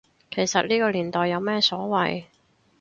[0.31, 2.23] 其實呢個年代有咩所謂